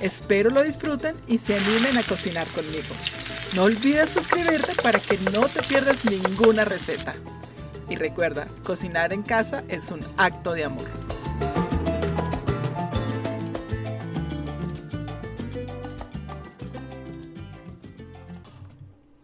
[0.00, 2.94] Espero lo disfruten y se animen a cocinar conmigo.
[3.54, 7.14] No olvides suscribirte para que no te pierdas ninguna receta.
[7.88, 10.88] Y recuerda, cocinar en casa es un acto de amor.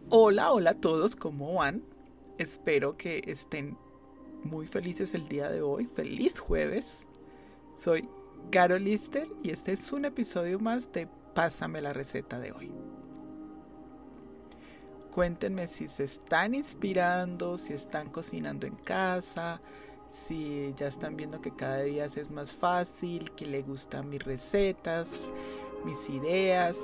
[0.09, 1.83] Hola, hola a todos, ¿cómo van?
[2.37, 3.77] Espero que estén
[4.43, 5.85] muy felices el día de hoy.
[5.85, 7.05] Feliz jueves.
[7.77, 8.07] Soy
[8.49, 12.71] Carol Lister y este es un episodio más de Pásame la receta de hoy.
[15.11, 19.61] Cuéntenme si se están inspirando, si están cocinando en casa,
[20.09, 25.29] si ya están viendo que cada día es más fácil, que le gustan mis recetas,
[25.85, 26.77] mis ideas,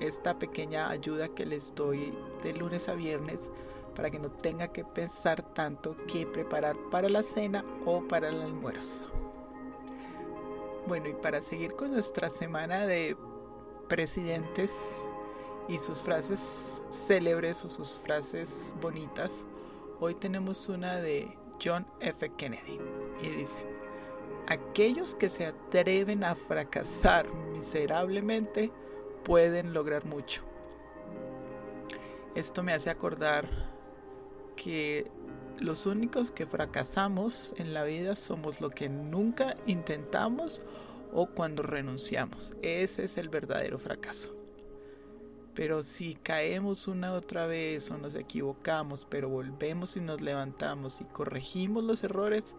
[0.00, 3.48] esta pequeña ayuda que les doy de lunes a viernes
[3.94, 8.42] para que no tenga que pensar tanto qué preparar para la cena o para el
[8.42, 9.06] almuerzo.
[10.86, 13.16] Bueno, y para seguir con nuestra semana de
[13.88, 14.70] presidentes
[15.66, 19.44] y sus frases célebres o sus frases bonitas,
[19.98, 22.30] hoy tenemos una de John F.
[22.36, 22.78] Kennedy
[23.20, 23.58] y dice,
[24.46, 28.70] aquellos que se atreven a fracasar miserablemente
[29.24, 30.44] pueden lograr mucho.
[32.36, 33.48] Esto me hace acordar
[34.54, 35.10] que
[35.58, 40.60] los únicos que fracasamos en la vida somos lo que nunca intentamos
[41.12, 42.54] o cuando renunciamos.
[42.62, 44.34] Ese es el verdadero fracaso.
[45.54, 51.04] Pero si caemos una otra vez o nos equivocamos, pero volvemos y nos levantamos y
[51.04, 52.54] corregimos los errores,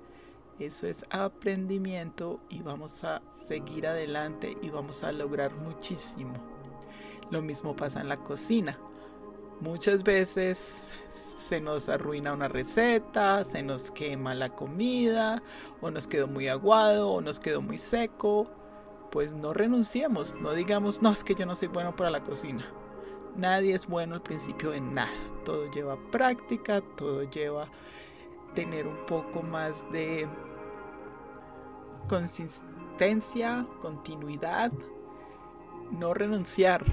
[0.59, 6.33] eso es aprendimiento y vamos a seguir adelante y vamos a lograr muchísimo.
[7.29, 8.79] Lo mismo pasa en la cocina.
[9.59, 15.41] Muchas veces se nos arruina una receta, se nos quema la comida,
[15.81, 18.47] o nos quedó muy aguado, o nos quedó muy seco.
[19.11, 22.71] Pues no renunciemos, no digamos, no, es que yo no soy bueno para la cocina.
[23.35, 25.11] Nadie es bueno al principio en nada.
[25.43, 27.67] Todo lleva práctica, todo lleva
[28.53, 30.27] tener un poco más de
[32.07, 34.71] consistencia, continuidad,
[35.91, 36.83] no renunciar,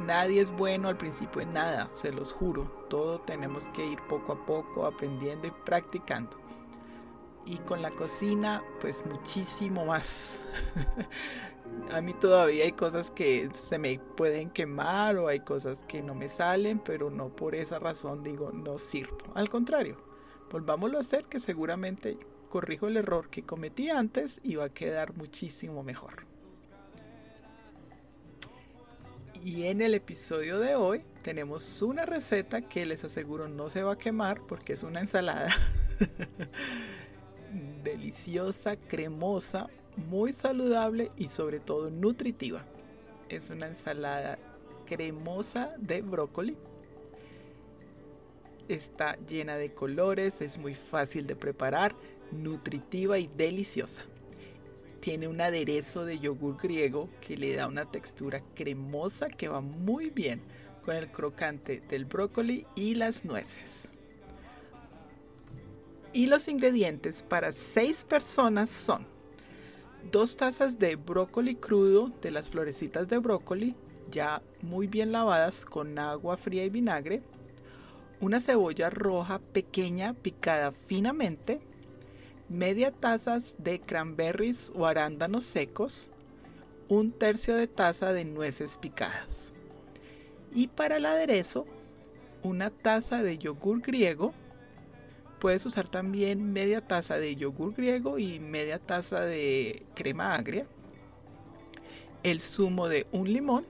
[0.00, 2.86] Nadie es bueno al principio en nada, se los juro.
[2.88, 6.38] Todo tenemos que ir poco a poco aprendiendo y practicando.
[7.44, 10.42] Y con la cocina, pues muchísimo más.
[11.92, 16.14] a mí todavía hay cosas que se me pueden quemar o hay cosas que no
[16.14, 19.18] me salen, pero no por esa razón digo no sirvo.
[19.34, 19.98] Al contrario,
[20.50, 22.16] volvámoslo a hacer que seguramente
[22.48, 26.29] corrijo el error que cometí antes y va a quedar muchísimo mejor.
[29.42, 33.92] Y en el episodio de hoy tenemos una receta que les aseguro no se va
[33.92, 35.48] a quemar porque es una ensalada
[37.82, 42.66] deliciosa, cremosa, muy saludable y sobre todo nutritiva.
[43.30, 44.38] Es una ensalada
[44.84, 46.58] cremosa de brócoli.
[48.68, 51.94] Está llena de colores, es muy fácil de preparar,
[52.30, 54.02] nutritiva y deliciosa.
[55.00, 60.10] Tiene un aderezo de yogur griego que le da una textura cremosa que va muy
[60.10, 60.42] bien
[60.84, 63.88] con el crocante del brócoli y las nueces.
[66.12, 69.06] Y los ingredientes para 6 personas son
[70.10, 73.76] 2 tazas de brócoli crudo de las florecitas de brócoli
[74.10, 77.22] ya muy bien lavadas con agua fría y vinagre,
[78.20, 81.60] una cebolla roja pequeña picada finamente,
[82.50, 86.10] media taza de cranberries o arándanos secos,
[86.88, 89.52] un tercio de taza de nueces picadas.
[90.52, 91.64] Y para el aderezo,
[92.42, 94.32] una taza de yogur griego.
[95.38, 100.66] Puedes usar también media taza de yogur griego y media taza de crema agria.
[102.24, 103.64] El zumo de un limón.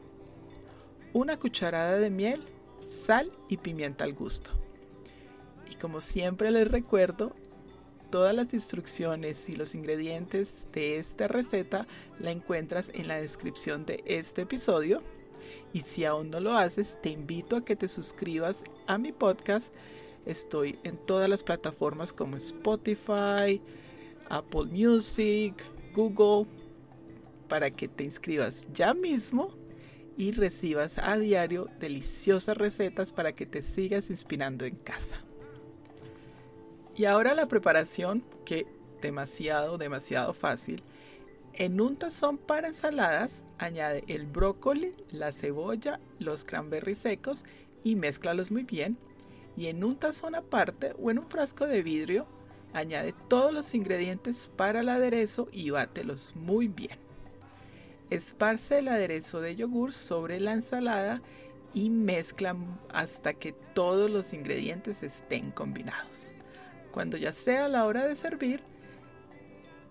[1.12, 2.44] Una cucharada de miel,
[2.86, 4.52] sal y pimienta al gusto.
[5.70, 7.34] Y como siempre les recuerdo,
[8.10, 11.86] Todas las instrucciones y los ingredientes de esta receta
[12.18, 15.00] la encuentras en la descripción de este episodio.
[15.72, 19.72] Y si aún no lo haces, te invito a que te suscribas a mi podcast.
[20.26, 23.62] Estoy en todas las plataformas como Spotify,
[24.28, 25.54] Apple Music,
[25.94, 26.50] Google,
[27.48, 29.54] para que te inscribas ya mismo
[30.16, 35.24] y recibas a diario deliciosas recetas para que te sigas inspirando en casa.
[37.00, 38.66] Y ahora la preparación, que
[39.00, 40.82] demasiado, demasiado fácil.
[41.54, 47.46] En un tazón para ensaladas, añade el brócoli, la cebolla, los cranberries secos
[47.82, 48.98] y mézclalos muy bien.
[49.56, 52.26] Y en un tazón aparte o en un frasco de vidrio,
[52.74, 56.98] añade todos los ingredientes para el aderezo y bátelos muy bien.
[58.10, 61.22] Esparce el aderezo de yogur sobre la ensalada
[61.72, 62.54] y mezcla
[62.92, 66.32] hasta que todos los ingredientes estén combinados.
[66.92, 68.62] Cuando ya sea la hora de servir,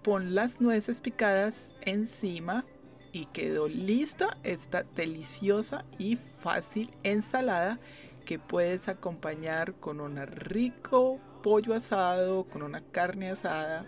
[0.03, 2.65] pon las nueces picadas encima
[3.11, 7.79] y quedó lista esta deliciosa y fácil ensalada
[8.25, 13.85] que puedes acompañar con un rico pollo asado, con una carne asada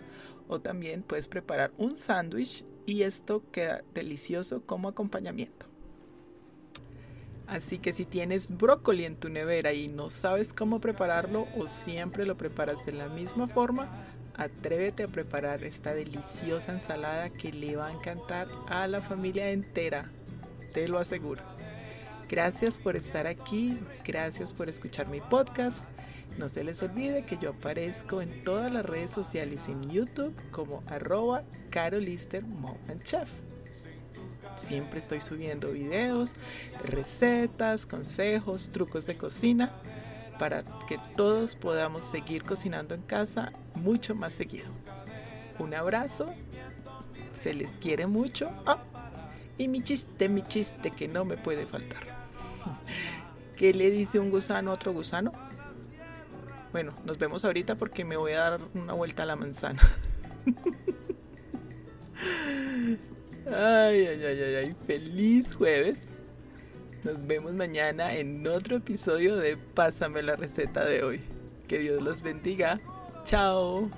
[0.48, 5.71] o también puedes preparar un sándwich y esto queda delicioso como acompañamiento.
[7.52, 12.24] Así que si tienes brócoli en tu nevera y no sabes cómo prepararlo o siempre
[12.24, 13.90] lo preparas de la misma forma,
[14.34, 20.10] atrévete a preparar esta deliciosa ensalada que le va a encantar a la familia entera,
[20.72, 21.42] te lo aseguro.
[22.26, 25.90] Gracias por estar aquí, gracias por escuchar mi podcast.
[26.38, 30.82] No se les olvide que yo aparezco en todas las redes sociales en YouTube como
[30.86, 32.44] arroba carolister
[33.02, 33.28] Chef.
[34.56, 36.34] Siempre estoy subiendo videos,
[36.84, 39.72] recetas, consejos, trucos de cocina
[40.38, 44.68] para que todos podamos seguir cocinando en casa mucho más seguido.
[45.58, 46.32] Un abrazo,
[47.38, 48.82] se les quiere mucho ah,
[49.58, 52.02] y mi chiste, mi chiste que no me puede faltar.
[53.56, 55.32] ¿Qué le dice un gusano a otro gusano?
[56.72, 59.80] Bueno, nos vemos ahorita porque me voy a dar una vuelta a la manzana.
[63.54, 65.98] Ay, ay, ay, ay, ay, feliz jueves.
[67.04, 71.20] Nos vemos mañana en otro episodio de Pásame la receta de hoy.
[71.68, 72.80] Que Dios los bendiga.
[73.24, 73.90] Chao.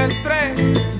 [0.00, 0.99] El tren